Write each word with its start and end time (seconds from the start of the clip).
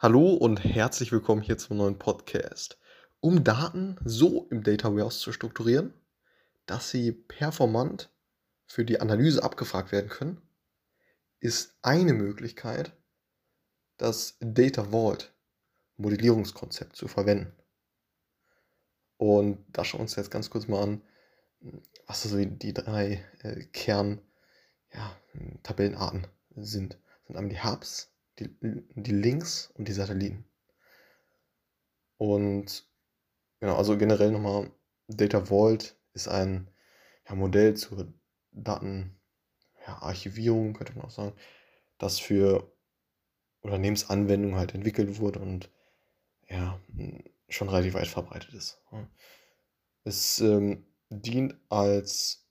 Hallo 0.00 0.32
und 0.32 0.62
herzlich 0.62 1.10
willkommen 1.10 1.42
hier 1.42 1.58
zum 1.58 1.78
neuen 1.78 1.98
Podcast. 1.98 2.78
Um 3.18 3.42
Daten 3.42 3.96
so 4.04 4.46
im 4.48 4.62
Data 4.62 4.94
Warehouse 4.94 5.18
zu 5.18 5.32
strukturieren, 5.32 5.92
dass 6.66 6.90
sie 6.90 7.10
performant 7.10 8.08
für 8.64 8.84
die 8.84 9.00
Analyse 9.00 9.42
abgefragt 9.42 9.90
werden 9.90 10.08
können, 10.08 10.40
ist 11.40 11.76
eine 11.82 12.12
Möglichkeit, 12.12 12.92
das 13.96 14.36
Data 14.38 14.92
Vault 14.92 15.34
Modellierungskonzept 15.96 16.94
zu 16.94 17.08
verwenden. 17.08 17.52
Und 19.16 19.66
da 19.68 19.84
schauen 19.84 19.98
wir 19.98 20.02
uns 20.02 20.14
jetzt 20.14 20.30
ganz 20.30 20.48
kurz 20.48 20.68
mal 20.68 20.80
an, 20.80 21.02
was 22.06 22.22
so 22.22 22.38
die 22.38 22.72
drei 22.72 23.26
äh, 23.40 23.64
Kern 23.72 24.20
ja, 24.94 25.16
sind. 26.54 26.92
Das 26.94 27.26
sind 27.26 27.36
einmal 27.36 27.48
die 27.48 27.64
Hubs, 27.64 28.12
die, 28.38 28.50
die 28.60 29.12
Links 29.12 29.70
und 29.74 29.88
die 29.88 29.92
Satelliten. 29.92 30.44
Und 32.16 32.88
genau, 33.60 33.76
also 33.76 33.96
generell 33.96 34.32
nochmal, 34.32 34.70
Data 35.08 35.46
Vault 35.46 35.96
ist 36.12 36.28
ein 36.28 36.68
ja, 37.28 37.34
Modell 37.34 37.74
zur 37.74 38.12
Datenarchivierung, 38.52 40.68
ja, 40.68 40.72
könnte 40.72 40.94
man 40.94 41.06
auch 41.06 41.10
sagen, 41.10 41.34
das 41.98 42.18
für 42.18 42.72
Unternehmensanwendungen 43.60 44.56
halt 44.56 44.74
entwickelt 44.74 45.18
wurde 45.18 45.40
und 45.40 45.70
ja, 46.48 46.80
schon 47.48 47.68
relativ 47.68 47.94
weit 47.94 48.08
verbreitet 48.08 48.54
ist. 48.54 48.80
Es 50.04 50.40
ähm, 50.40 50.86
dient 51.10 51.56
als 51.68 52.46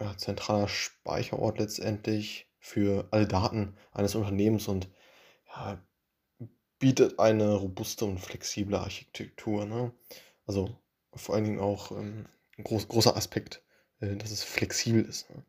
ja, 0.00 0.16
zentraler 0.16 0.68
Speicherort 0.68 1.58
letztendlich 1.58 2.48
für 2.58 3.08
alle 3.10 3.26
Daten 3.26 3.76
eines 3.92 4.14
Unternehmens 4.14 4.68
und 4.68 4.88
bietet 6.78 7.18
eine 7.18 7.54
robuste 7.54 8.04
und 8.04 8.18
flexible 8.18 8.76
Architektur. 8.76 9.66
Ne? 9.66 9.92
Also 10.46 10.76
vor 11.14 11.34
allen 11.34 11.44
Dingen 11.44 11.60
auch 11.60 11.90
ähm, 11.92 12.26
ein 12.58 12.64
groß, 12.64 12.88
großer 12.88 13.16
Aspekt, 13.16 13.62
äh, 14.00 14.16
dass 14.16 14.30
es 14.30 14.42
flexibel 14.42 15.04
ist. 15.04 15.30
Ne? 15.30 15.42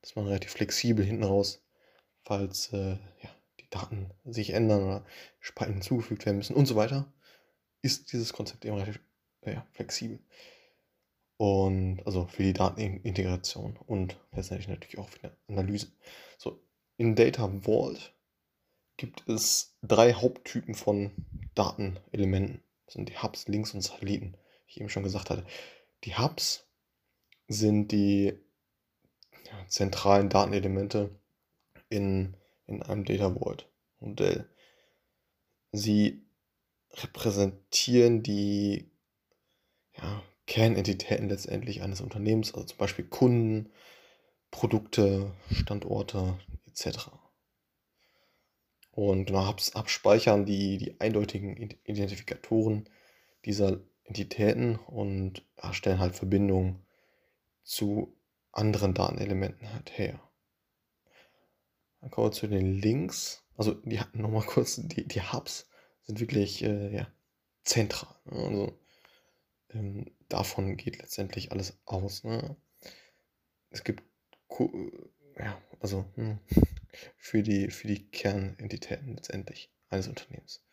Dass 0.00 0.16
man 0.16 0.26
relativ 0.26 0.52
flexibel 0.52 1.04
hinten 1.04 1.24
raus, 1.24 1.62
falls 2.24 2.72
äh, 2.72 2.98
ja, 3.22 3.30
die 3.60 3.70
Daten 3.70 4.10
sich 4.24 4.50
ändern 4.50 4.82
oder 4.82 5.06
Spalten 5.40 5.74
hinzugefügt 5.74 6.26
werden 6.26 6.38
müssen 6.38 6.56
und 6.56 6.66
so 6.66 6.76
weiter, 6.76 7.12
ist 7.82 8.12
dieses 8.12 8.32
Konzept 8.32 8.64
eben 8.64 8.76
relativ 8.76 9.00
äh, 9.42 9.56
flexibel. 9.72 10.18
Und 11.36 12.00
also 12.06 12.26
für 12.26 12.44
die 12.44 12.52
Datenintegration 12.52 13.76
und 13.76 14.18
letztendlich 14.32 14.68
natürlich 14.68 14.98
auch 14.98 15.08
für 15.08 15.18
die 15.18 15.52
Analyse. 15.52 15.88
So, 16.38 16.62
in 16.96 17.16
Data 17.16 17.50
Vault 17.62 18.14
gibt 18.96 19.28
es 19.28 19.76
drei 19.82 20.14
Haupttypen 20.14 20.74
von 20.74 21.12
Datenelementen. 21.54 22.62
Das 22.86 22.94
sind 22.94 23.08
die 23.08 23.18
Hubs, 23.18 23.48
Links 23.48 23.74
und 23.74 23.80
Satelliten, 23.80 24.36
wie 24.66 24.72
ich 24.72 24.80
eben 24.80 24.88
schon 24.88 25.02
gesagt 25.02 25.30
hatte. 25.30 25.46
Die 26.04 26.16
Hubs 26.16 26.66
sind 27.48 27.92
die 27.92 28.38
ja, 29.46 29.68
zentralen 29.68 30.28
Datenelemente 30.28 31.10
in, 31.88 32.36
in 32.66 32.82
einem 32.82 33.04
Data 33.04 33.34
Vault 33.34 33.68
Modell. 34.00 34.48
Sie 35.72 36.22
repräsentieren 36.92 38.22
die 38.22 38.90
ja, 39.96 40.22
Kernentitäten 40.46 41.28
letztendlich 41.28 41.82
eines 41.82 42.00
Unternehmens, 42.00 42.54
also 42.54 42.66
zum 42.66 42.78
Beispiel 42.78 43.06
Kunden, 43.06 43.70
Produkte, 44.50 45.32
Standorte 45.50 46.38
etc. 46.66 47.10
Und 48.94 49.32
abspeichern 49.32 50.46
die, 50.46 50.78
die 50.78 51.00
eindeutigen 51.00 51.56
Identifikatoren 51.84 52.88
dieser 53.44 53.80
Entitäten 54.04 54.76
und 54.76 55.44
erstellen 55.56 55.98
halt 55.98 56.14
Verbindungen 56.14 56.84
zu 57.64 58.16
anderen 58.52 58.94
Datenelementen 58.94 59.72
halt 59.72 59.98
her. 59.98 60.20
Dann 62.00 62.10
kommen 62.10 62.28
wir 62.28 62.32
zu 62.32 62.46
den 62.46 62.80
Links. 62.80 63.42
Also 63.56 63.74
die 63.74 64.00
nochmal 64.12 64.46
kurz, 64.46 64.76
die, 64.76 65.08
die 65.08 65.22
Hubs 65.22 65.68
sind 66.02 66.20
wirklich 66.20 66.62
äh, 66.62 66.94
ja, 66.94 67.08
zentral. 67.64 68.14
Ne? 68.26 68.38
Also 68.44 68.78
ähm, 69.70 70.06
davon 70.28 70.76
geht 70.76 70.98
letztendlich 70.98 71.50
alles 71.50 71.78
aus. 71.84 72.22
Ne? 72.22 72.56
Es 73.70 73.82
gibt 73.82 74.04
ja, 75.36 75.60
also 75.80 76.04
hm, 76.14 76.38
für 77.16 77.42
die, 77.42 77.70
für 77.70 77.88
die 77.88 78.10
Kernentitäten 78.10 79.14
letztendlich 79.14 79.72
eines 79.90 80.08
Unternehmens. 80.08 80.64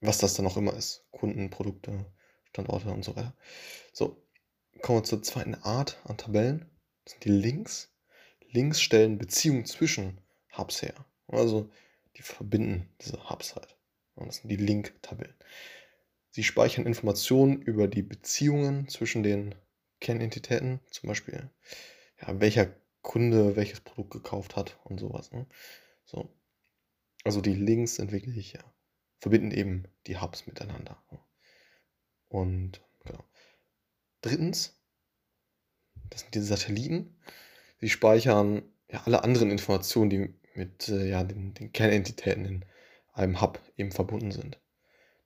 Was 0.00 0.18
das 0.18 0.34
dann 0.34 0.46
auch 0.46 0.56
immer 0.56 0.74
ist. 0.74 1.06
Kunden, 1.10 1.50
Produkte, 1.50 2.06
Standorte 2.44 2.90
und 2.90 3.04
so 3.04 3.16
weiter. 3.16 3.36
So, 3.92 4.24
kommen 4.80 5.00
wir 5.00 5.04
zur 5.04 5.22
zweiten 5.22 5.54
Art 5.56 6.00
an 6.04 6.16
Tabellen. 6.16 6.70
Das 7.04 7.12
sind 7.12 7.24
die 7.24 7.30
Links. 7.30 7.92
Links 8.50 8.80
stellen 8.80 9.18
Beziehungen 9.18 9.66
zwischen 9.66 10.20
Hubs 10.56 10.82
her. 10.82 10.94
Also 11.26 11.70
die 12.16 12.22
verbinden 12.22 12.88
diese 13.00 13.28
Hubs 13.28 13.54
halt. 13.56 13.76
Und 14.14 14.28
das 14.28 14.36
sind 14.36 14.48
die 14.48 14.56
Link-Tabellen. 14.56 15.34
Sie 16.30 16.44
speichern 16.44 16.86
Informationen 16.86 17.62
über 17.62 17.88
die 17.88 18.02
Beziehungen 18.02 18.88
zwischen 18.88 19.22
den 19.22 19.54
Kernentitäten, 20.00 20.80
zum 20.90 21.08
Beispiel 21.08 21.50
ja, 22.20 22.40
welcher 22.40 22.74
Kunde 23.02 23.56
welches 23.56 23.80
Produkt 23.80 24.10
gekauft 24.10 24.56
hat 24.56 24.78
und 24.84 24.98
sowas. 24.98 25.32
Ne? 25.32 25.46
So. 26.04 26.34
Also 27.24 27.40
die 27.40 27.54
Links 27.54 27.96
sind 27.96 28.12
wirklich, 28.12 28.52
ja, 28.52 28.64
verbinden 29.18 29.50
eben 29.50 29.84
die 30.06 30.18
Hubs 30.18 30.46
miteinander. 30.46 31.02
Und 32.28 32.80
genau. 33.04 33.24
Drittens, 34.20 34.76
das 36.10 36.22
sind 36.22 36.34
die 36.34 36.40
Satelliten. 36.40 37.18
Sie 37.80 37.88
speichern 37.88 38.62
ja 38.90 39.02
alle 39.04 39.22
anderen 39.24 39.50
Informationen, 39.50 40.10
die 40.10 40.34
mit 40.54 40.88
äh, 40.88 41.08
ja, 41.08 41.24
den, 41.24 41.54
den 41.54 41.72
Kernentitäten 41.72 42.44
in 42.44 42.64
einem 43.12 43.40
Hub 43.40 43.60
eben 43.76 43.92
verbunden 43.92 44.32
sind. 44.32 44.60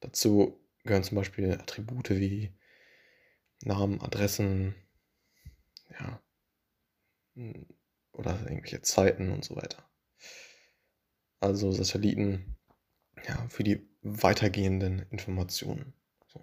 Dazu 0.00 0.60
gehören 0.84 1.04
zum 1.04 1.16
Beispiel 1.16 1.52
Attribute 1.52 2.10
wie 2.10 2.52
Namen, 3.62 4.00
Adressen, 4.00 4.74
ja, 5.90 6.21
oder 8.12 8.40
irgendwelche 8.42 8.82
Zeiten 8.82 9.30
und 9.30 9.44
so 9.44 9.56
weiter. 9.56 9.88
Also 11.40 11.72
Satelliten 11.72 12.56
ja, 13.26 13.48
für 13.48 13.64
die 13.64 13.88
weitergehenden 14.02 15.00
Informationen. 15.10 15.94
So. 16.26 16.40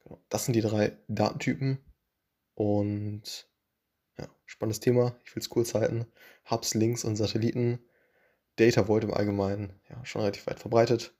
Genau. 0.00 0.22
Das 0.28 0.44
sind 0.44 0.54
die 0.54 0.60
drei 0.60 0.96
Datentypen 1.08 1.78
und 2.54 3.48
ja, 4.18 4.28
spannendes 4.44 4.80
Thema. 4.80 5.16
Ich 5.24 5.34
will 5.34 5.40
es 5.40 5.48
kurz 5.48 5.74
halten. 5.74 6.06
Hubs, 6.50 6.74
Links 6.74 7.04
und 7.04 7.16
Satelliten. 7.16 7.84
Data 8.56 8.84
Vault 8.84 9.04
im 9.04 9.14
Allgemeinen 9.14 9.80
ja, 9.88 10.04
schon 10.04 10.20
relativ 10.20 10.46
weit 10.46 10.60
verbreitet. 10.60 11.16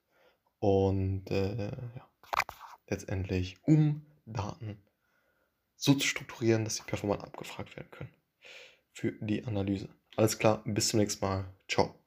Und 0.59 1.31
äh, 1.31 1.70
ja, 1.70 2.10
letztendlich, 2.88 3.56
um 3.62 4.04
Daten 4.26 4.82
so 5.76 5.94
zu 5.94 6.06
strukturieren, 6.06 6.65
dass 6.65 6.76
sie 6.76 6.82
performant 6.82 7.25
abgefragt 7.25 7.75
werden 7.76 7.91
können 7.91 8.19
für 8.92 9.12
die 9.20 9.44
Analyse. 9.44 9.88
Alles 10.16 10.38
klar, 10.38 10.62
bis 10.66 10.88
zum 10.88 11.00
nächsten 11.00 11.24
Mal. 11.24 11.54
Ciao. 11.68 12.00